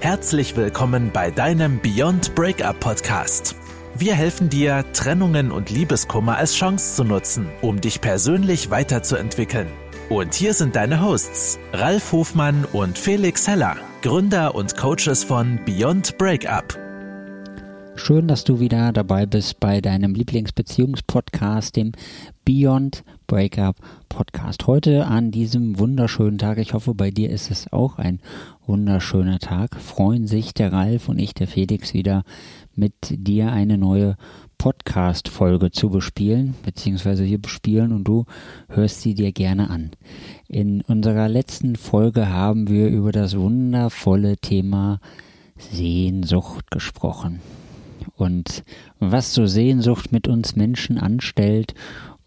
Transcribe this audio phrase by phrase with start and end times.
[0.00, 3.56] Herzlich willkommen bei deinem Beyond Breakup Podcast.
[3.96, 9.66] Wir helfen dir, Trennungen und Liebeskummer als Chance zu nutzen, um dich persönlich weiterzuentwickeln.
[10.08, 16.16] Und hier sind deine Hosts, Ralf Hofmann und Felix Heller, Gründer und Coaches von Beyond
[16.16, 16.78] Breakup.
[17.96, 21.90] Schön, dass du wieder dabei bist bei deinem Lieblingsbeziehungspodcast, dem
[22.44, 23.76] Beyond Breakup
[24.08, 24.66] Podcast.
[24.66, 26.56] Heute an diesem wunderschönen Tag.
[26.56, 28.20] Ich hoffe, bei dir ist es auch ein
[28.66, 29.76] wunderschöner Tag.
[29.76, 32.24] Freuen sich der Ralf und ich, der Felix, wieder
[32.74, 34.16] mit dir eine neue
[34.56, 38.24] Podcast-Folge zu bespielen, beziehungsweise hier bespielen und du
[38.70, 39.90] hörst sie dir gerne an.
[40.48, 45.00] In unserer letzten Folge haben wir über das wundervolle Thema
[45.58, 47.40] Sehnsucht gesprochen
[48.16, 48.64] und
[49.00, 51.74] was so Sehnsucht mit uns Menschen anstellt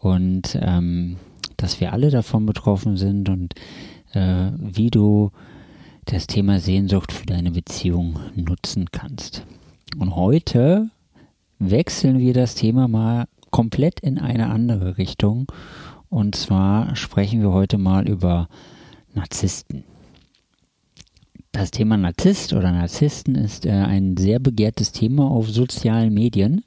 [0.01, 1.17] und ähm,
[1.57, 3.53] dass wir alle davon betroffen sind und
[4.13, 5.31] äh, wie du
[6.05, 9.45] das Thema Sehnsucht für deine Beziehung nutzen kannst.
[9.97, 10.89] Und heute
[11.59, 15.51] wechseln wir das Thema mal komplett in eine andere Richtung.
[16.09, 18.49] Und zwar sprechen wir heute mal über
[19.13, 19.83] Narzissten.
[21.53, 26.63] Das Thema Narzisst oder Narzissten ist äh, ein sehr begehrtes Thema auf sozialen Medien.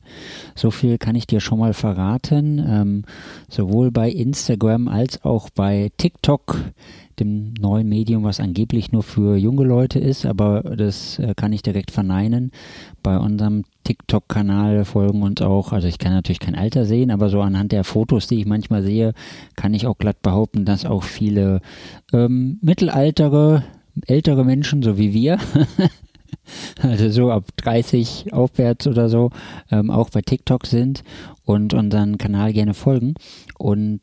[0.55, 2.63] So viel kann ich dir schon mal verraten.
[2.69, 3.03] Ähm,
[3.49, 6.59] sowohl bei Instagram als auch bei TikTok,
[7.19, 11.63] dem neuen Medium, was angeblich nur für junge Leute ist, aber das äh, kann ich
[11.63, 12.51] direkt verneinen.
[13.03, 17.41] Bei unserem TikTok-Kanal folgen uns auch, also ich kann natürlich kein Alter sehen, aber so
[17.41, 19.15] anhand der Fotos, die ich manchmal sehe,
[19.57, 21.63] kann ich auch glatt behaupten, dass auch viele
[22.13, 23.63] ähm, mittelaltere
[24.07, 25.39] ältere Menschen, so wie wir,
[26.83, 29.31] also so ab 30 aufwärts oder so,
[29.71, 31.03] ähm, auch bei TikTok sind
[31.45, 33.15] und unseren Kanal gerne folgen.
[33.59, 34.01] Und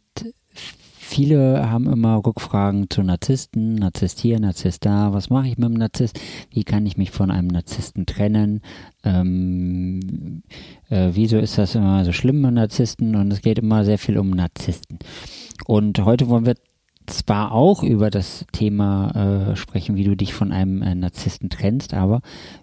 [1.12, 5.76] viele haben immer Rückfragen zu Narzissten, Narzisst hier, Narzisst da, was mache ich mit einem
[5.76, 6.20] Narzisst,
[6.52, 8.62] wie kann ich mich von einem Narzissten trennen,
[9.04, 10.44] ähm,
[10.90, 13.16] äh, wieso ist das immer so schlimm mit Narzissten?
[13.16, 15.00] Und es geht immer sehr viel um Narzissten.
[15.66, 16.56] Und heute wollen wir
[17.12, 21.94] zwar auch über das Thema äh, sprechen, wie du dich von einem äh, Narzissten trennst,
[21.94, 22.22] aber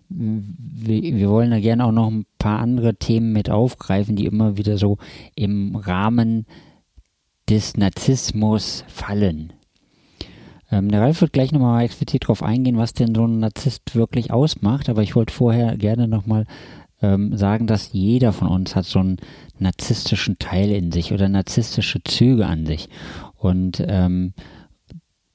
[0.09, 4.78] wir, wollen da gerne auch noch ein paar andere Themen mit aufgreifen, die immer wieder
[4.78, 4.98] so
[5.34, 6.47] im Rahmen
[7.48, 9.53] des Narzissmus fallen.
[10.70, 14.32] Ähm, der Ralf wird gleich nochmal explizit darauf eingehen, was denn so ein Narzisst wirklich
[14.32, 16.44] ausmacht, aber ich wollte vorher gerne nochmal
[17.00, 19.19] ähm, sagen, dass jeder von uns hat so einen
[19.59, 22.88] narzisstischen Teil in sich oder narzisstische Züge an sich.
[23.38, 24.34] Und ähm,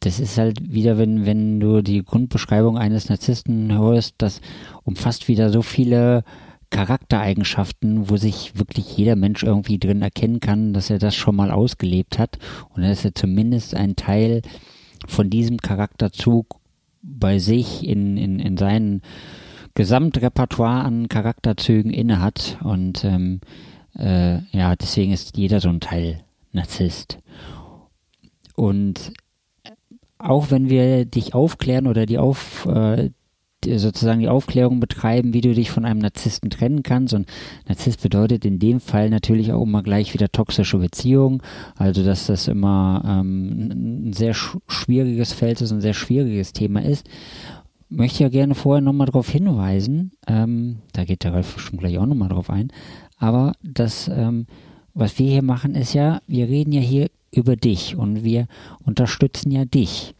[0.01, 4.41] das ist halt wieder, wenn, wenn du die Grundbeschreibung eines Narzissten hörst, das
[4.83, 6.23] umfasst wieder so viele
[6.69, 11.51] Charaktereigenschaften, wo sich wirklich jeder Mensch irgendwie drin erkennen kann, dass er das schon mal
[11.51, 12.39] ausgelebt hat
[12.73, 14.41] und dass er zumindest einen Teil
[15.07, 16.59] von diesem Charakterzug
[17.01, 19.01] bei sich in, in, in seinem
[19.75, 23.41] Gesamtrepertoire an Charakterzügen innehat und ähm,
[23.97, 27.17] äh, ja, deswegen ist jeder so ein Teil Narzisst.
[28.55, 29.13] Und
[30.17, 33.09] auch wenn wir dich aufklären oder die auf äh,
[33.65, 37.13] sozusagen die Aufklärung betreiben, wie du dich von einem Narzissten trennen kannst.
[37.13, 37.27] Und
[37.67, 41.41] Narzisst bedeutet in dem Fall natürlich auch immer gleich wieder toxische Beziehung.
[41.75, 46.83] Also dass das immer ähm, ein sehr sch schwieriges Feld ist, ein sehr schwieriges Thema
[46.83, 47.07] ist.
[47.89, 52.07] Möchte ja gerne vorher nochmal darauf hinweisen, ähm, da geht der Ralf schon gleich auch
[52.07, 52.71] nochmal drauf ein,
[53.19, 54.47] aber das, ähm,
[54.93, 58.47] was wir hier machen, ist ja, wir reden ja hier über dich und wir
[58.85, 60.13] unterstützen ja dich.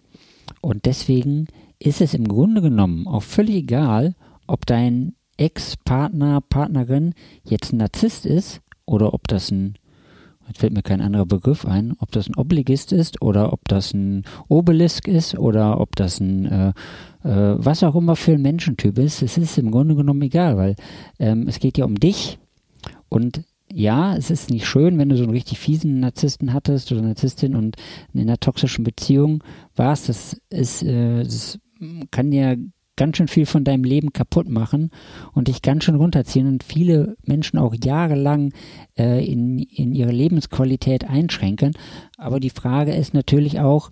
[0.61, 1.47] Und deswegen
[1.79, 4.15] ist es im Grunde genommen auch völlig egal,
[4.47, 7.13] ob dein Ex-Partner, Partnerin
[7.43, 9.75] jetzt ein Narzisst ist oder ob das ein,
[10.47, 13.93] jetzt fällt mir kein anderer Begriff ein, ob das ein Obligist ist oder ob das
[13.93, 16.69] ein Obelisk ist oder ob das ein, äh,
[17.23, 19.21] äh, was auch immer für ein Menschentyp ist.
[19.21, 20.75] Es ist im Grunde genommen egal, weil
[21.19, 22.39] ähm, es geht ja um dich
[23.09, 27.01] und ja, es ist nicht schön, wenn du so einen richtig fiesen Narzissten hattest oder
[27.01, 27.75] Narzisstin und
[28.13, 29.43] in einer toxischen Beziehung
[29.75, 30.09] warst.
[30.09, 31.59] Das ist, äh, das
[32.11, 32.57] kann dir
[32.95, 34.91] ganz schön viel von deinem Leben kaputt machen
[35.33, 38.53] und dich ganz schön runterziehen und viele Menschen auch jahrelang
[38.97, 41.73] äh, in, in ihre Lebensqualität einschränken.
[42.17, 43.91] Aber die Frage ist natürlich auch,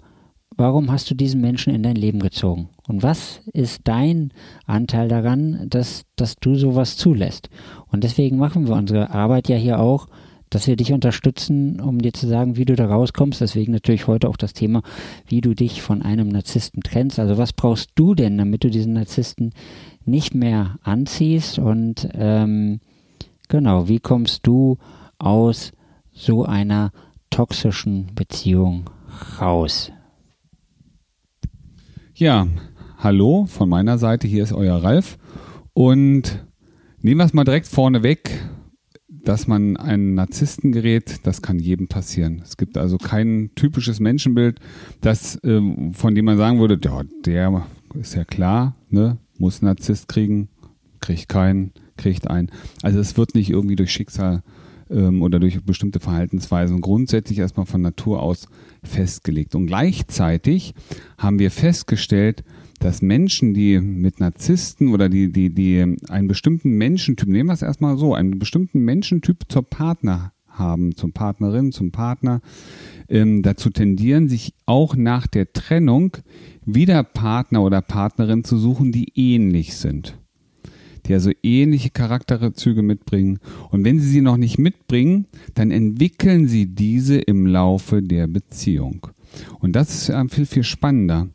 [0.57, 2.69] warum hast du diesen Menschen in dein Leben gezogen?
[2.87, 4.33] Und was ist dein
[4.65, 7.49] Anteil daran, dass, dass du sowas zulässt?
[7.87, 10.07] Und deswegen machen wir unsere Arbeit ja hier auch,
[10.51, 13.39] dass wir dich unterstützen, um dir zu sagen, wie du da rauskommst.
[13.39, 14.83] Deswegen natürlich heute auch das Thema,
[15.25, 17.19] wie du dich von einem Narzissten trennst.
[17.19, 19.53] Also was brauchst du denn, damit du diesen Narzissten
[20.03, 21.57] nicht mehr anziehst?
[21.57, 22.81] Und ähm,
[23.47, 24.77] genau, wie kommst du
[25.19, 25.71] aus
[26.11, 26.91] so einer
[27.29, 28.89] toxischen Beziehung
[29.39, 29.93] raus?
[32.21, 32.47] Ja,
[32.99, 35.17] hallo von meiner Seite, hier ist euer Ralf
[35.73, 36.45] und
[36.99, 38.45] nehmen wir es mal direkt vorne weg,
[39.07, 42.39] dass man einen Narzissten gerät, das kann jedem passieren.
[42.43, 44.59] Es gibt also kein typisches Menschenbild,
[45.01, 47.65] das, ähm, von dem man sagen würde, ja, der
[47.95, 50.49] ist ja klar, ne, muss Narzisst kriegen,
[50.99, 52.51] kriegt keinen, kriegt einen.
[52.83, 54.43] Also es wird nicht irgendwie durch Schicksal
[54.91, 58.47] ähm, oder durch bestimmte Verhaltensweisen grundsätzlich erstmal von Natur aus
[58.83, 59.55] festgelegt.
[59.55, 60.73] Und gleichzeitig
[61.17, 62.43] haben wir festgestellt,
[62.79, 67.61] dass Menschen, die mit Narzissten oder die, die, die einen bestimmten Menschentyp, nehmen wir es
[67.61, 72.41] erstmal so, einen bestimmten Menschentyp zur Partner haben, zum Partnerin, zum Partner,
[73.07, 76.17] ähm, dazu tendieren, sich auch nach der Trennung
[76.65, 80.20] wieder Partner oder Partnerin zu suchen, die ähnlich sind.
[81.07, 83.39] Die also ähnliche Charakterzüge mitbringen.
[83.69, 85.25] Und wenn sie sie noch nicht mitbringen,
[85.55, 89.07] dann entwickeln sie diese im Laufe der Beziehung.
[89.59, 91.27] Und das ist viel, viel spannender.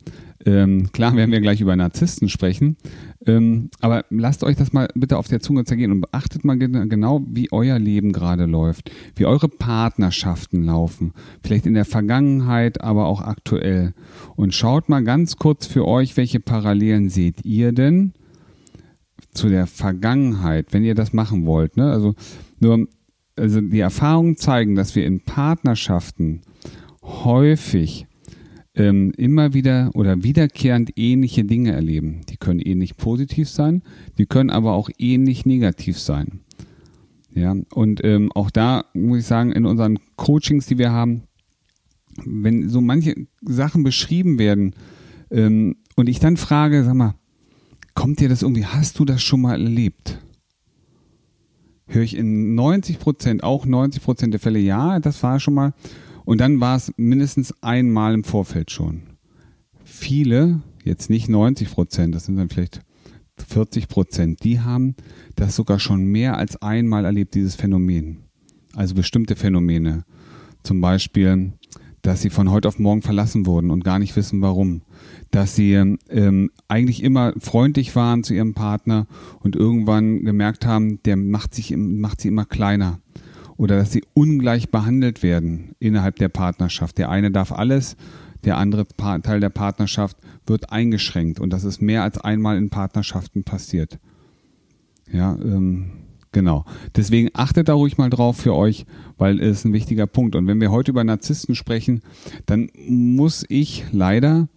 [0.47, 2.77] Ähm, klar werden wir gleich über Narzissten sprechen,
[3.25, 7.21] ähm, aber lasst euch das mal bitte auf der Zunge zergehen und beachtet mal genau,
[7.27, 11.11] wie euer Leben gerade läuft, wie eure Partnerschaften laufen,
[11.43, 13.93] vielleicht in der Vergangenheit, aber auch aktuell.
[14.37, 18.13] Und schaut mal ganz kurz für euch, welche Parallelen seht ihr denn
[19.37, 21.77] zu der Vergangenheit, wenn ihr das machen wollt.
[21.77, 21.89] Ne?
[21.89, 22.15] Also
[22.59, 22.87] nur,
[23.35, 26.41] also die Erfahrungen zeigen, dass wir in Partnerschaften
[27.03, 28.07] häufig
[28.75, 32.21] ähm, immer wieder oder wiederkehrend ähnliche Dinge erleben.
[32.29, 33.81] Die können ähnlich positiv sein,
[34.17, 36.41] die können aber auch ähnlich negativ sein.
[37.33, 41.23] Ja, und ähm, auch da muss ich sagen, in unseren Coachings, die wir haben,
[42.25, 44.73] wenn so manche Sachen beschrieben werden
[45.29, 47.13] ähm, und ich dann frage, sag mal,
[47.97, 50.19] kommt dir das irgendwie, hast du das schon mal erlebt?
[51.87, 55.73] Höre ich in 90 Prozent, auch 90 Prozent der Fälle, ja, das war schon mal.
[56.23, 59.01] Und dann war es mindestens einmal im Vorfeld schon.
[59.83, 62.81] Viele, jetzt nicht 90 Prozent, das sind dann vielleicht
[63.35, 64.93] 40 Prozent, die haben
[65.35, 68.19] das sogar schon mehr als einmal erlebt, dieses Phänomen.
[68.75, 70.05] Also bestimmte Phänomene.
[70.61, 71.53] Zum Beispiel,
[72.07, 74.81] dass sie von heute auf morgen verlassen wurden und gar nicht wissen warum.
[75.29, 79.07] Dass sie ähm, eigentlich immer freundlich waren zu ihrem Partner
[79.41, 83.01] und irgendwann gemerkt haben, der macht, sich, macht sie immer kleiner
[83.57, 86.97] oder dass sie ungleich behandelt werden innerhalb der Partnerschaft.
[86.97, 87.97] Der eine darf alles,
[88.45, 90.15] der andere Teil der Partnerschaft
[90.45, 93.99] wird eingeschränkt und das ist mehr als einmal in Partnerschaften passiert.
[95.11, 96.65] Ja, ähm, genau.
[96.95, 98.85] Deswegen achtet da ruhig mal drauf für euch,
[99.17, 100.35] weil es ein wichtiger Punkt.
[100.35, 102.01] Und wenn wir heute über Narzissten sprechen,
[102.45, 104.47] dann muss ich leider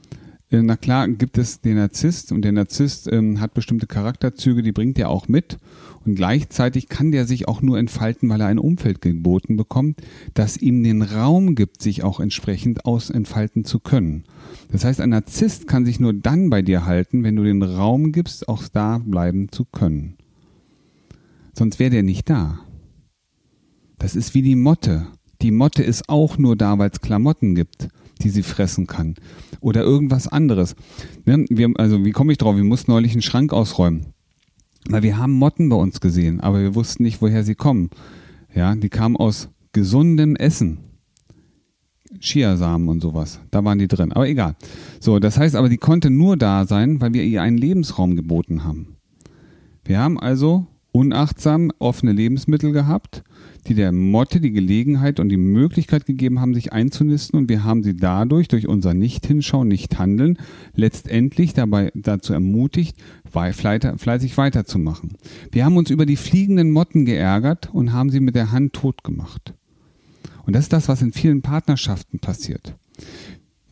[0.50, 4.72] äh, na klar gibt es den Narzisst und der Narzisst ähm, hat bestimmte Charakterzüge, die
[4.72, 5.58] bringt er auch mit
[6.04, 10.00] und gleichzeitig kann der sich auch nur entfalten, weil er ein Umfeld geboten bekommt,
[10.34, 14.24] das ihm den Raum gibt, sich auch entsprechend aus entfalten zu können.
[14.72, 18.12] Das heißt, ein Narzisst kann sich nur dann bei dir halten, wenn du den Raum
[18.12, 20.16] gibst, auch da bleiben zu können.
[21.56, 22.60] Sonst wäre der nicht da.
[23.98, 25.06] Das ist wie die Motte.
[25.42, 27.88] Die Motte ist auch nur da, weil es Klamotten gibt
[28.22, 29.14] die sie fressen kann.
[29.60, 30.76] Oder irgendwas anderes.
[31.24, 31.44] Ne?
[31.48, 32.56] Wir, also wie komme ich drauf?
[32.56, 34.06] Wir mussten neulich einen Schrank ausräumen.
[34.88, 37.90] Weil wir haben Motten bei uns gesehen, aber wir wussten nicht, woher sie kommen.
[38.54, 40.78] Ja, die kamen aus gesundem Essen.
[42.18, 43.40] Chiasamen und sowas.
[43.50, 44.12] Da waren die drin.
[44.12, 44.56] Aber egal.
[44.98, 48.64] So, das heißt aber, die konnte nur da sein, weil wir ihr einen Lebensraum geboten
[48.64, 48.96] haben.
[49.84, 53.22] Wir haben also unachtsam offene Lebensmittel gehabt
[53.66, 57.82] die der Motte die Gelegenheit und die Möglichkeit gegeben haben, sich einzunisten und wir haben
[57.82, 60.38] sie dadurch, durch unser Nicht-Hinschauen, Nicht-Handeln,
[60.74, 62.96] letztendlich dabei dazu ermutigt,
[63.30, 65.16] fleißig weiterzumachen.
[65.52, 69.04] Wir haben uns über die fliegenden Motten geärgert und haben sie mit der Hand tot
[69.04, 69.54] gemacht.
[70.46, 72.74] Und das ist das, was in vielen Partnerschaften passiert.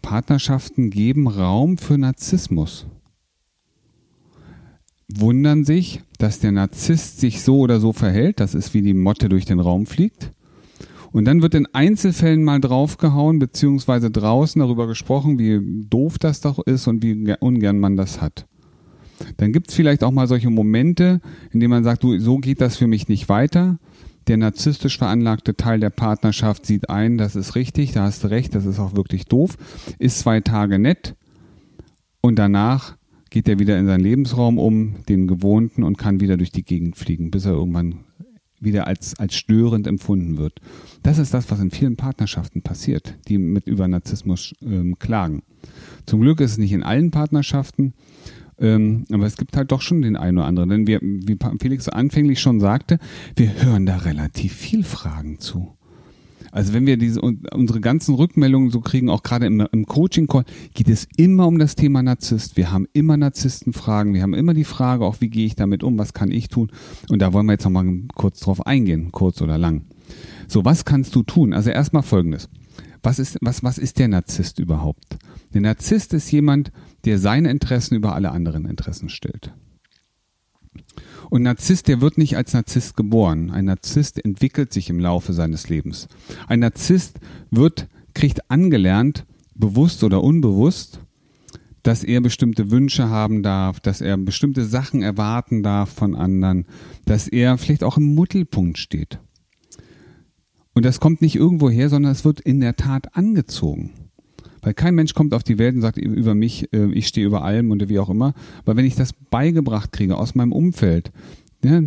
[0.02, 2.86] Partnerschaften geben Raum für Narzissmus
[5.08, 8.40] wundern sich, dass der Narzisst sich so oder so verhält.
[8.40, 10.32] Das ist wie die Motte durch den Raum fliegt.
[11.10, 16.58] Und dann wird in Einzelfällen mal draufgehauen, beziehungsweise draußen darüber gesprochen, wie doof das doch
[16.58, 18.46] ist und wie ungern man das hat.
[19.38, 22.60] Dann gibt es vielleicht auch mal solche Momente, in denen man sagt, du, so geht
[22.60, 23.78] das für mich nicht weiter.
[24.28, 28.54] Der narzisstisch veranlagte Teil der Partnerschaft sieht ein, das ist richtig, da hast du recht,
[28.54, 29.56] das ist auch wirklich doof,
[29.98, 31.16] ist zwei Tage nett
[32.20, 32.98] und danach
[33.30, 36.96] geht er wieder in seinen Lebensraum um, den gewohnten, und kann wieder durch die Gegend
[36.96, 38.00] fliegen, bis er irgendwann
[38.60, 40.60] wieder als, als störend empfunden wird.
[41.02, 45.42] Das ist das, was in vielen Partnerschaften passiert, die mit über Narzissmus ähm, klagen.
[46.06, 47.94] Zum Glück ist es nicht in allen Partnerschaften,
[48.58, 50.70] ähm, aber es gibt halt doch schon den einen oder anderen.
[50.70, 52.98] Denn wir, wie Felix anfänglich schon sagte,
[53.36, 55.77] wir hören da relativ viel Fragen zu.
[56.52, 60.88] Also wenn wir diese unsere ganzen Rückmeldungen so kriegen, auch gerade im, im Coaching-Call, geht
[60.88, 62.56] es immer um das Thema Narzisst.
[62.56, 65.98] Wir haben immer Narzisstenfragen, wir haben immer die Frage, auch wie gehe ich damit um,
[65.98, 66.70] was kann ich tun?
[67.08, 69.82] Und da wollen wir jetzt nochmal kurz drauf eingehen, kurz oder lang.
[70.46, 71.52] So, was kannst du tun?
[71.52, 72.48] Also erstmal folgendes.
[73.02, 75.18] Was ist, was, was ist der Narzisst überhaupt?
[75.54, 76.72] Der Narzisst ist jemand,
[77.04, 79.52] der seine Interessen über alle anderen Interessen stellt.
[81.30, 83.50] Und Narzisst, der wird nicht als Narzisst geboren.
[83.50, 86.08] Ein Narzisst entwickelt sich im Laufe seines Lebens.
[86.46, 87.20] Ein Narzisst
[87.50, 91.00] wird, kriegt angelernt, bewusst oder unbewusst,
[91.82, 96.66] dass er bestimmte Wünsche haben darf, dass er bestimmte Sachen erwarten darf von anderen,
[97.04, 99.18] dass er vielleicht auch im Mittelpunkt steht.
[100.74, 104.07] Und das kommt nicht irgendwo her, sondern es wird in der Tat angezogen.
[104.62, 107.42] Weil kein Mensch kommt auf die Welt und sagt über mich, äh, ich stehe über
[107.42, 108.34] allem und wie auch immer.
[108.64, 111.12] Aber wenn ich das beigebracht kriege aus meinem Umfeld,
[111.64, 111.82] ja,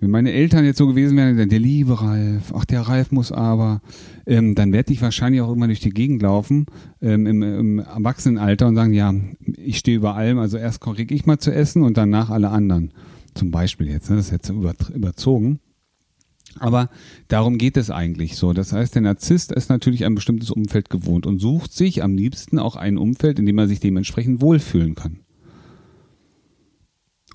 [0.00, 3.82] wenn meine Eltern jetzt so gewesen wären, der liebe Ralf, ach der Ralf muss aber,
[4.26, 6.64] ähm, dann werde ich wahrscheinlich auch immer durch die Gegend laufen
[7.02, 9.12] ähm, im, im Erwachsenenalter und sagen, ja,
[9.58, 12.92] ich stehe über allem, also erst kriege ich mal zu essen und danach alle anderen.
[13.34, 14.16] Zum Beispiel jetzt, ne?
[14.16, 15.60] das ist jetzt überzogen.
[16.60, 16.90] Aber
[17.28, 18.52] darum geht es eigentlich so.
[18.52, 22.58] Das heißt, der Narzisst ist natürlich ein bestimmtes Umfeld gewohnt und sucht sich am liebsten
[22.58, 25.20] auch ein Umfeld, in dem er sich dementsprechend wohlfühlen kann.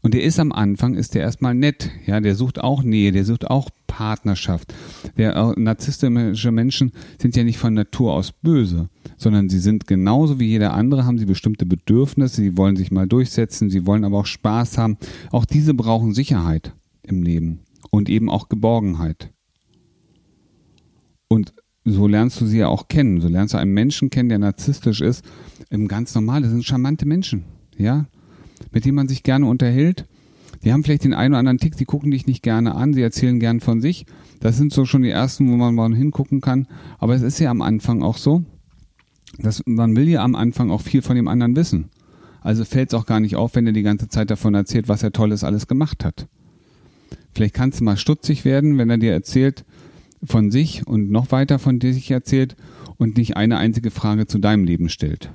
[0.03, 3.25] Und der ist am Anfang, ist der erstmal nett, ja, der sucht auch Nähe, der
[3.25, 4.71] sucht auch Partnerschaft.
[5.17, 10.39] Der äh, narzisstische Menschen sind ja nicht von Natur aus böse, sondern sie sind genauso
[10.39, 14.19] wie jeder andere, haben sie bestimmte Bedürfnisse, sie wollen sich mal durchsetzen, sie wollen aber
[14.19, 14.97] auch Spaß haben.
[15.31, 17.61] Auch diese brauchen Sicherheit im Leben
[17.95, 19.31] und eben auch Geborgenheit.
[21.27, 21.53] Und
[21.85, 23.21] so lernst du sie ja auch kennen.
[23.21, 25.23] So lernst du einen Menschen kennen, der narzisstisch ist.
[25.69, 27.45] Im ganz normal, das sind charmante Menschen,
[27.77, 28.05] ja,
[28.71, 30.07] mit denen man sich gerne unterhält.
[30.63, 33.01] Die haben vielleicht den einen oder anderen Tick, die gucken dich nicht gerne an, sie
[33.01, 34.05] erzählen gern von sich.
[34.39, 36.67] Das sind so schon die ersten, wo man mal hingucken kann.
[36.97, 38.43] Aber es ist ja am Anfang auch so,
[39.37, 41.91] dass man will ja am Anfang auch viel von dem anderen wissen.
[42.41, 45.03] Also fällt es auch gar nicht auf, wenn er die ganze Zeit davon erzählt, was
[45.03, 46.27] er Tolles alles gemacht hat.
[47.35, 49.65] Vielleicht kannst du mal stutzig werden, wenn er dir erzählt
[50.23, 52.55] von sich und noch weiter von dir sich erzählt
[52.97, 55.31] und nicht eine einzige Frage zu deinem Leben stellt.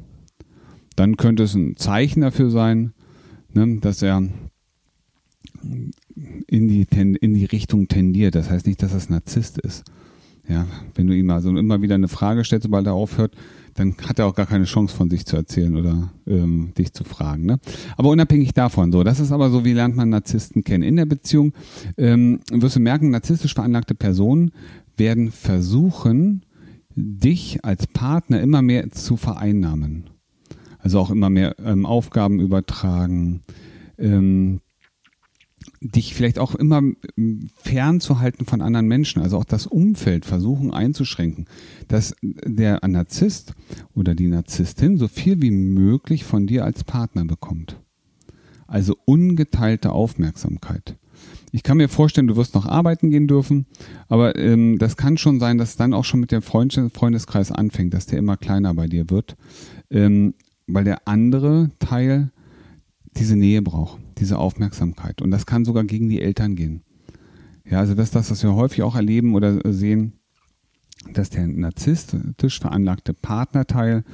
[0.96, 2.94] Dann könnte es ein Zeichen dafür sein,
[3.52, 4.28] ne, dass er
[5.62, 8.34] in die, in die Richtung tendiert.
[8.34, 9.84] Das heißt nicht, dass er Narzisst ist.
[10.50, 10.66] Ja,
[10.96, 13.36] wenn du ihm also immer wieder eine Frage stellst, sobald er aufhört,
[13.74, 17.04] dann hat er auch gar keine Chance von sich zu erzählen oder ähm, dich zu
[17.04, 17.46] fragen.
[17.46, 17.60] Ne?
[17.96, 20.82] Aber unabhängig davon, so, das ist aber so, wie lernt man Narzissten kennen.
[20.82, 21.52] In der Beziehung
[21.96, 24.50] ähm, wirst du merken, narzisstisch veranlagte Personen
[24.96, 26.44] werden versuchen,
[26.96, 30.10] dich als Partner immer mehr zu vereinnahmen.
[30.80, 33.42] Also auch immer mehr ähm, Aufgaben übertragen,
[33.98, 34.60] ähm,
[35.80, 36.82] dich vielleicht auch immer
[37.56, 41.46] fernzuhalten von anderen Menschen, also auch das Umfeld versuchen einzuschränken,
[41.88, 43.54] dass der Narzisst
[43.94, 47.80] oder die Narzisstin so viel wie möglich von dir als Partner bekommt.
[48.66, 50.96] Also ungeteilte Aufmerksamkeit.
[51.50, 53.66] Ich kann mir vorstellen, du wirst noch arbeiten gehen dürfen,
[54.08, 57.94] aber ähm, das kann schon sein, dass dann auch schon mit dem Freund Freundeskreis anfängt,
[57.94, 59.36] dass der immer kleiner bei dir wird,
[59.90, 60.34] ähm,
[60.66, 62.30] weil der andere Teil
[63.16, 65.22] diese Nähe braucht diese Aufmerksamkeit.
[65.22, 66.82] Und das kann sogar gegen die Eltern gehen.
[67.64, 70.12] Ja, also das ist das, was wir häufig auch erleben oder sehen,
[71.12, 74.04] dass der narzisstisch veranlagte Partnerteil,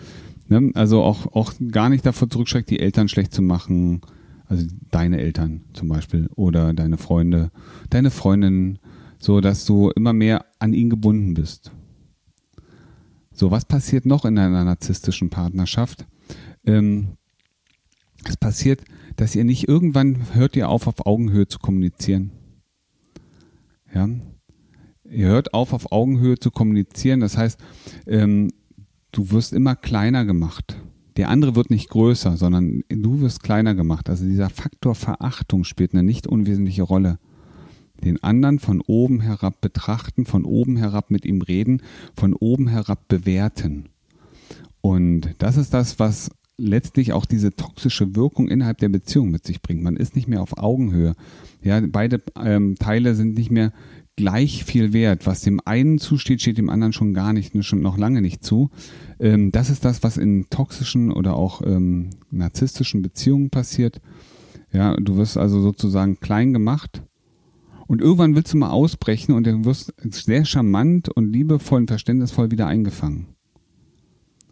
[0.48, 4.02] ne, also auch, auch gar nicht davor zurückschreckt, die Eltern schlecht zu machen,
[4.46, 7.50] also deine Eltern zum Beispiel oder deine Freunde,
[7.90, 8.78] deine Freundin,
[9.18, 11.72] so dass du immer mehr an ihn gebunden bist.
[13.32, 16.06] So, was passiert noch in einer narzisstischen Partnerschaft?
[16.64, 17.16] Ähm,
[18.28, 18.82] es passiert,
[19.16, 22.32] dass ihr nicht irgendwann hört ihr auf, auf Augenhöhe zu kommunizieren.
[23.94, 24.08] Ja.
[25.04, 27.20] Ihr hört auf, auf Augenhöhe zu kommunizieren.
[27.20, 27.58] Das heißt,
[28.06, 28.50] ähm,
[29.12, 30.76] du wirst immer kleiner gemacht.
[31.16, 34.10] Der andere wird nicht größer, sondern du wirst kleiner gemacht.
[34.10, 37.18] Also dieser Faktor Verachtung spielt eine nicht unwesentliche Rolle.
[38.04, 41.80] Den anderen von oben herab betrachten, von oben herab mit ihm reden,
[42.14, 43.88] von oben herab bewerten.
[44.82, 49.60] Und das ist das, was letztlich auch diese toxische Wirkung innerhalb der Beziehung mit sich
[49.60, 49.82] bringt.
[49.82, 51.14] Man ist nicht mehr auf Augenhöhe.
[51.62, 53.72] Ja, beide ähm, Teile sind nicht mehr
[54.16, 55.26] gleich viel wert.
[55.26, 58.70] Was dem einen zusteht, steht dem anderen schon gar nicht, schon noch lange nicht zu.
[59.20, 64.00] Ähm, das ist das, was in toxischen oder auch ähm, narzisstischen Beziehungen passiert.
[64.72, 67.02] Ja, du wirst also sozusagen klein gemacht
[67.86, 72.50] und irgendwann willst du mal ausbrechen und du wirst sehr charmant und liebevoll und verständnisvoll
[72.50, 73.35] wieder eingefangen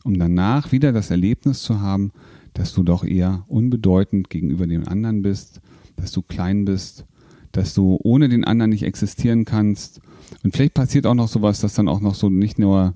[0.05, 2.13] um danach wieder das Erlebnis zu haben,
[2.53, 5.61] dass du doch eher unbedeutend gegenüber dem anderen bist,
[5.97, 7.05] dass du klein bist,
[7.53, 10.01] dass du ohne den anderen nicht existieren kannst.
[10.43, 12.95] Und vielleicht passiert auch noch sowas, dass dann auch noch so nicht nur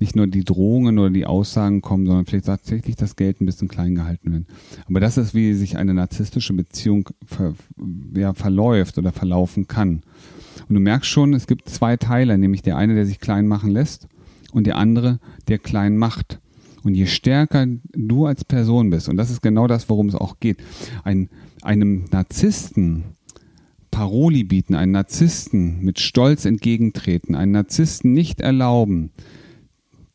[0.00, 3.68] nicht nur die Drohungen oder die Aussagen kommen, sondern vielleicht tatsächlich das Geld ein bisschen
[3.68, 4.44] klein gehalten wird.
[4.86, 7.54] Aber das ist, wie sich eine narzisstische Beziehung ver,
[8.14, 10.02] ja, verläuft oder verlaufen kann.
[10.68, 13.70] Und du merkst schon, es gibt zwei Teile, nämlich der eine, der sich klein machen
[13.70, 14.08] lässt
[14.52, 16.40] und der andere, der klein macht.
[16.84, 20.38] Und je stärker du als Person bist, und das ist genau das, worum es auch
[20.38, 20.58] geht,
[21.02, 21.30] ein,
[21.62, 23.04] einem Narzissten
[23.90, 29.12] Paroli bieten, einen Narzissten mit Stolz entgegentreten, einen Narzissten nicht erlauben,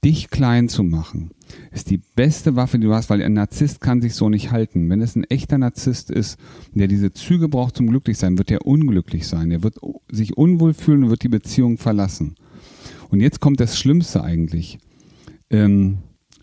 [0.04, 1.32] dich klein zu machen,
[1.72, 4.90] ist die beste Waffe, die du hast, weil ein Narzisst kann sich so nicht halten.
[4.90, 6.38] Wenn es ein echter Narzisst ist,
[6.74, 9.50] der diese Züge braucht zum Glücklichsein, wird er unglücklich sein.
[9.50, 9.80] Er wird
[10.12, 12.36] sich unwohl fühlen und wird die Beziehung verlassen.
[13.10, 14.80] Und jetzt kommt das Schlimmste eigentlich.
[15.50, 16.00] Ähm,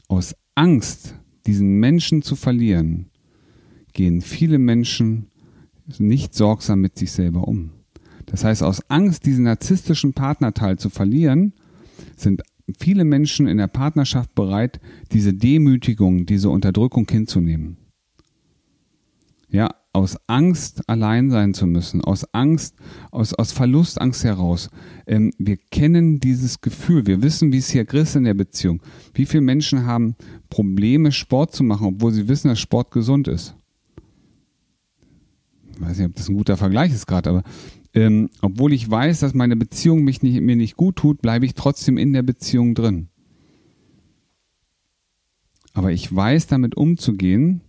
[0.08, 1.14] aus Angst,
[1.46, 3.10] diesen Menschen zu verlieren,
[3.92, 5.30] gehen viele Menschen
[5.98, 7.70] nicht sorgsam mit sich selber um.
[8.26, 11.52] Das heißt, aus Angst, diesen narzisstischen Partnerteil zu verlieren,
[12.16, 12.42] sind
[12.78, 14.80] viele Menschen in der Partnerschaft bereit,
[15.12, 17.76] diese Demütigung, diese Unterdrückung hinzunehmen.
[19.48, 22.76] Ja, aus Angst allein sein zu müssen, aus Angst,
[23.11, 24.69] aus, aus Verlustangst heraus.
[25.07, 28.83] Ähm, wir kennen dieses Gefühl, wir wissen, wie es hier ist in der Beziehung.
[29.15, 30.15] Wie viele Menschen haben
[30.50, 33.55] Probleme, Sport zu machen, obwohl sie wissen, dass Sport gesund ist?
[35.73, 37.43] Ich weiß nicht, ob das ein guter Vergleich ist gerade, aber
[37.95, 41.55] ähm, obwohl ich weiß, dass meine Beziehung mich nicht, mir nicht gut tut, bleibe ich
[41.55, 43.09] trotzdem in der Beziehung drin.
[45.73, 47.62] Aber ich weiß damit umzugehen.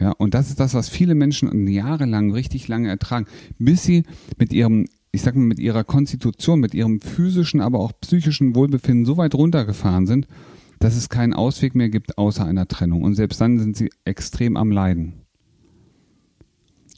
[0.00, 3.26] Ja, und das ist das, was viele Menschen jahrelang richtig lange ertragen,
[3.58, 4.04] bis sie
[4.38, 9.04] mit ihrem, ich sag mal, mit ihrer Konstitution, mit ihrem physischen, aber auch psychischen Wohlbefinden
[9.04, 10.26] so weit runtergefahren sind,
[10.78, 13.02] dass es keinen Ausweg mehr gibt außer einer Trennung.
[13.02, 15.12] Und selbst dann sind sie extrem am Leiden.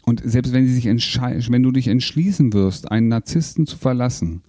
[0.05, 4.43] Und selbst wenn, sie sich wenn du dich entschließen wirst, einen Narzissten zu verlassen,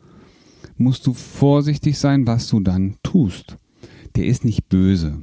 [0.78, 3.58] musst du vorsichtig sein, was du dann tust.
[4.16, 5.18] Der ist nicht böse.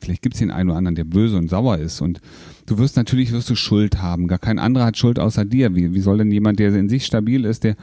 [0.00, 2.00] Vielleicht gibt es den einen oder anderen, der böse und sauer ist.
[2.00, 2.20] Und
[2.66, 4.28] du wirst natürlich wirst du Schuld haben.
[4.28, 5.74] Gar kein anderer hat Schuld außer dir.
[5.74, 7.76] Wie, wie soll denn jemand, der in sich stabil ist, der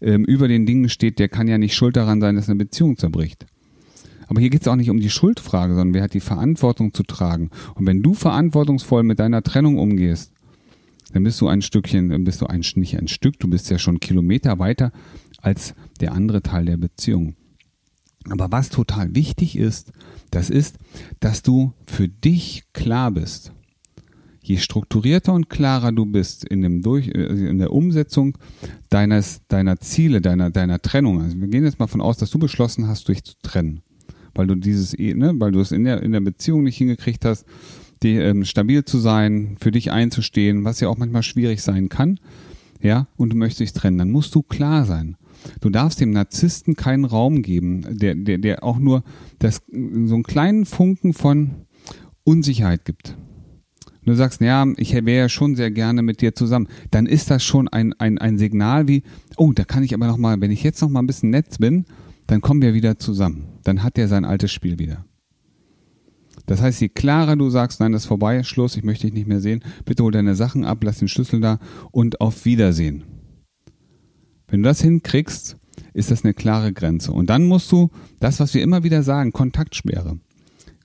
[0.00, 2.96] ähm, über den Dingen steht, der kann ja nicht schuld daran sein, dass eine Beziehung
[2.96, 3.46] zerbricht.
[4.26, 7.02] Aber hier geht es auch nicht um die Schuldfrage, sondern wer hat die Verantwortung zu
[7.02, 7.50] tragen.
[7.74, 10.32] Und wenn du verantwortungsvoll mit deiner Trennung umgehst,
[11.12, 13.78] dann bist du ein Stückchen, dann bist du ein, nicht ein Stück, du bist ja
[13.78, 14.92] schon Kilometer weiter
[15.40, 17.36] als der andere Teil der Beziehung.
[18.30, 19.92] Aber was total wichtig ist,
[20.30, 20.78] das ist,
[21.20, 23.52] dass du für dich klar bist.
[24.44, 28.36] Je strukturierter und klarer du bist in, dem Durch, äh, in der Umsetzung
[28.90, 31.22] deines, deiner Ziele, deiner, deiner Trennung.
[31.22, 33.80] Also wir gehen jetzt mal von aus, dass du beschlossen hast, dich zu trennen.
[34.34, 37.46] Weil du dieses, ne, weil du es in der, in der Beziehung nicht hingekriegt hast,
[38.02, 42.20] die, ähm, stabil zu sein, für dich einzustehen, was ja auch manchmal schwierig sein kann,
[42.82, 45.16] ja, und du möchtest dich trennen, dann musst du klar sein.
[45.62, 49.04] Du darfst dem Narzissten keinen Raum geben, der, der, der auch nur
[49.38, 51.52] das, so einen kleinen Funken von
[52.24, 53.16] Unsicherheit gibt.
[54.04, 57.42] Du sagst, ja, ich wäre ja schon sehr gerne mit dir zusammen, dann ist das
[57.42, 59.02] schon ein, ein, ein Signal wie,
[59.36, 61.58] oh, da kann ich aber noch mal, wenn ich jetzt noch mal ein bisschen nett
[61.58, 61.86] bin,
[62.26, 63.46] dann kommen wir wieder zusammen.
[63.64, 65.04] Dann hat er sein altes Spiel wieder.
[66.46, 69.26] Das heißt, je klarer du sagst, nein, das ist vorbei, Schluss, ich möchte dich nicht
[69.26, 71.58] mehr sehen, bitte hol deine Sachen ab, lass den Schlüssel da
[71.90, 73.04] und auf Wiedersehen.
[74.48, 75.56] Wenn du das hinkriegst,
[75.94, 77.12] ist das eine klare Grenze.
[77.12, 77.90] Und dann musst du
[78.20, 80.18] das, was wir immer wieder sagen, Kontaktsperre.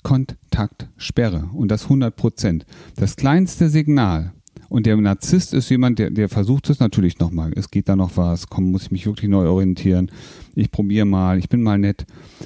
[0.04, 1.50] Kontaktsperre.
[1.54, 2.66] Und das 100 Prozent.
[2.96, 4.34] Das kleinste Signal,
[4.70, 7.52] und der Narzisst ist jemand, der, der versucht es natürlich nochmal.
[7.56, 10.12] Es geht da noch was, komm, muss ich mich wirklich neu orientieren.
[10.56, 12.06] Ich probiere mal, ich bin mal nett.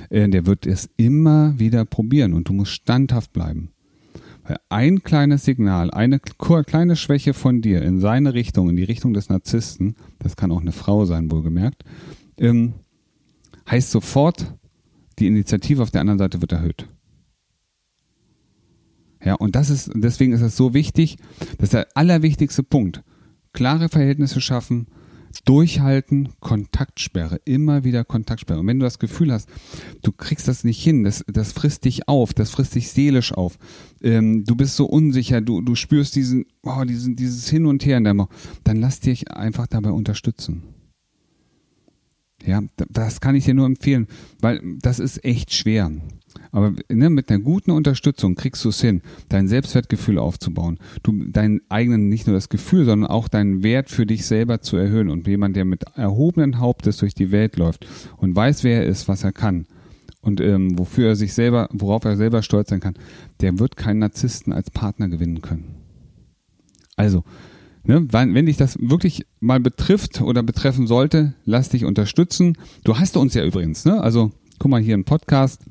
[0.09, 3.71] Äh, der wird es immer wieder probieren und du musst standhaft bleiben.
[4.45, 9.13] Weil ein kleines Signal, eine kleine Schwäche von dir in seine Richtung, in die Richtung
[9.13, 11.83] des Narzissten, das kann auch eine Frau sein, wohlgemerkt,
[12.37, 12.73] ähm,
[13.69, 14.53] heißt sofort,
[15.19, 16.87] die Initiative auf der anderen Seite wird erhöht.
[19.23, 21.17] Ja, und das ist, deswegen ist es so wichtig,
[21.57, 23.03] das ist der allerwichtigste Punkt.
[23.53, 24.87] Klare Verhältnisse schaffen,
[25.45, 28.59] durchhalten, Kontaktsperre, immer wieder Kontaktsperre.
[28.59, 29.49] Und wenn du das Gefühl hast,
[30.01, 33.57] du kriegst das nicht hin, das, das frisst dich auf, das frisst dich seelisch auf,
[34.01, 37.97] ähm, du bist so unsicher, du, du spürst diesen, oh, diesen, dieses Hin und Her
[37.97, 38.27] in der
[38.63, 40.63] dann lass dich einfach dabei unterstützen.
[42.45, 44.07] Ja, das kann ich dir nur empfehlen,
[44.41, 45.91] weil das ist echt schwer.
[46.51, 51.61] Aber ne, mit einer guten Unterstützung kriegst du es hin, dein Selbstwertgefühl aufzubauen, du deinen
[51.69, 55.09] eigenen, nicht nur das Gefühl, sondern auch deinen Wert für dich selber zu erhöhen.
[55.09, 59.07] Und jemand, der mit erhobenen Hauptes durch die Welt läuft und weiß, wer er ist,
[59.07, 59.65] was er kann
[60.21, 62.95] und ähm, wofür er sich selber, worauf er selber stolz sein kann,
[63.41, 65.75] der wird keinen Narzissten als Partner gewinnen können.
[66.95, 67.23] Also,
[67.85, 72.57] Ne, wenn dich das wirklich mal betrifft oder betreffen sollte, lass dich unterstützen.
[72.85, 74.01] Du hast uns ja übrigens, ne?
[74.01, 75.65] Also guck mal hier im Podcast.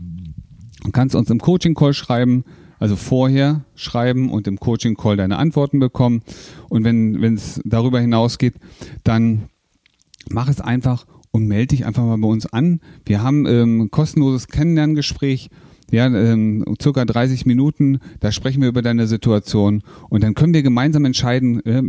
[0.85, 2.45] Du kannst uns im Coaching-Call schreiben,
[2.79, 6.23] also vorher schreiben und im Coaching-Call deine Antworten bekommen.
[6.69, 8.55] Und wenn es darüber hinausgeht,
[9.05, 9.45] dann
[10.29, 12.81] mach es einfach und melde dich einfach mal bei uns an.
[13.05, 15.51] Wir haben ähm, ein kostenloses Kennenlerngespräch
[15.93, 20.63] ja, ähm, circa 30 Minuten, da sprechen wir über deine Situation und dann können wir
[20.63, 21.83] gemeinsam entscheiden, äh,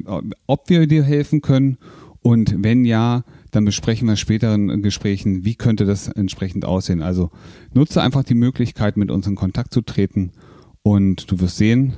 [0.45, 1.77] ob wir dir helfen können
[2.21, 3.23] und wenn ja,
[3.55, 7.01] dann besprechen wir in späteren Gesprächen, wie könnte das entsprechend aussehen.
[7.01, 7.31] Also
[7.73, 10.31] nutze einfach die Möglichkeit, mit uns in Kontakt zu treten
[10.81, 11.93] und du wirst sehen,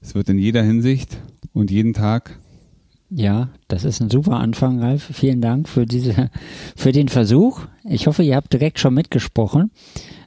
[0.00, 1.18] es wird in jeder Hinsicht
[1.52, 2.38] und jeden Tag
[3.12, 5.02] ja, das ist ein super Anfang, Ralf.
[5.02, 6.30] Vielen Dank für diese,
[6.76, 7.62] für den Versuch.
[7.82, 9.72] Ich hoffe, ihr habt direkt schon mitgesprochen.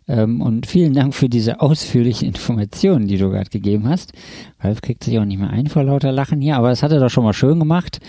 [0.08, 4.14] Ähm, und vielen Dank für diese ausführlichen Informationen, die du gerade gegeben hast.
[4.60, 7.00] Ralf kriegt sich auch nicht mehr ein vor lauter Lachen hier, aber das hat er
[7.00, 8.00] doch schon mal schön gemacht.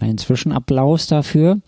[0.00, 1.60] Einen Zwischenapplaus dafür.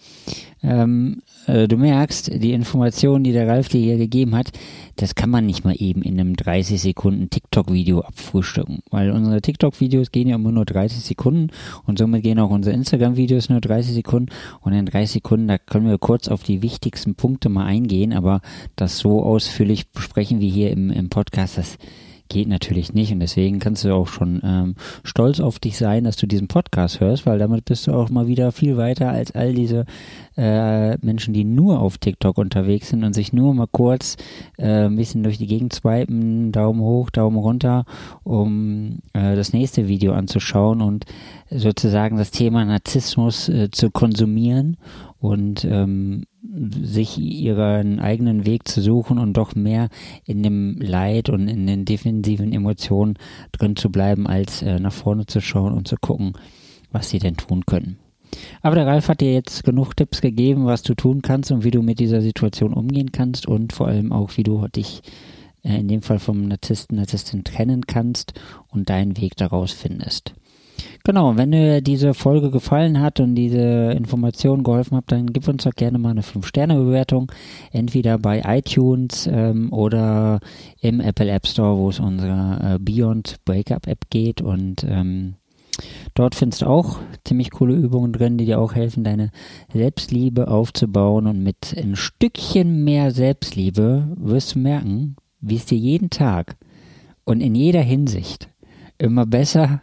[0.63, 4.51] Ähm, äh, du merkst, die Informationen, die der Ralf dir hier gegeben hat,
[4.97, 10.13] das kann man nicht mal eben in einem 30 Sekunden TikTok-Video abfrühstücken, weil unsere TikTok-Videos
[10.13, 11.51] gehen ja immer nur 30 Sekunden
[11.87, 14.33] und somit gehen auch unsere Instagram-Videos nur 30 Sekunden.
[14.61, 18.41] Und in 30 Sekunden, da können wir kurz auf die wichtigsten Punkte mal eingehen, aber
[18.77, 21.79] das so ausführlich besprechen wie hier im, im Podcast, das
[22.33, 23.13] geht natürlich nicht.
[23.13, 27.01] Und deswegen kannst du auch schon ähm, stolz auf dich sein, dass du diesen Podcast
[27.01, 29.85] hörst, weil damit bist du auch mal wieder viel weiter als all diese
[30.37, 34.17] äh, Menschen, die nur auf TikTok unterwegs sind und sich nur mal kurz
[34.57, 37.85] äh, ein bisschen durch die Gegend swipen, Daumen hoch, Daumen runter,
[38.25, 41.05] um äh, das nächste Video anzuschauen und
[41.51, 44.79] sozusagen das Thema Narzissmus äh, zu konsumieren
[45.23, 46.25] und ähm,
[46.83, 49.89] sich ihren eigenen Weg zu suchen und doch mehr
[50.25, 53.15] in dem Leid und in den defensiven Emotionen
[53.53, 56.33] drin zu bleiben, als äh, nach vorne zu schauen und zu gucken,
[56.91, 57.99] was sie denn tun können.
[58.63, 61.71] Aber der Ralf hat dir jetzt genug Tipps gegeben, was du tun kannst und wie
[61.71, 65.03] du mit dieser Situation umgehen kannst und vor allem auch, wie du dich
[65.63, 68.35] äh, in dem Fall vom Narzissten, Narzisstin trennen kannst
[68.71, 70.35] und deinen Weg daraus findest.
[71.05, 75.65] Genau, wenn dir diese Folge gefallen hat und diese Informationen geholfen hat, dann gib uns
[75.65, 77.33] doch gerne mal eine 5-Sterne-Bewertung.
[77.73, 80.41] Entweder bei iTunes ähm, oder
[80.81, 84.41] im Apple App Store, wo es unsere äh, Beyond Breakup App geht.
[84.41, 85.35] Und ähm,
[86.15, 89.31] dort findest du auch ziemlich coole Übungen drin, die dir auch helfen, deine
[89.73, 91.27] Selbstliebe aufzubauen.
[91.27, 96.57] Und mit ein Stückchen mehr Selbstliebe wirst du merken, wie es dir jeden Tag
[97.25, 98.49] und in jeder Hinsicht
[98.99, 99.83] immer besser